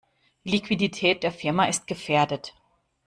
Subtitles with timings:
[0.43, 2.55] Die Liquidität der Firma ist gefährdet.